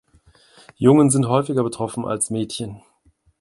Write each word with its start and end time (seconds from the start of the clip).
Jungen 0.77 1.11
sind 1.11 1.27
häufiger 1.27 1.61
betroffen 1.63 2.05
als 2.05 2.31
Mädchen. 2.31 2.81